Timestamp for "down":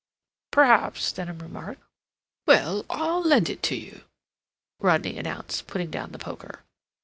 5.91-6.11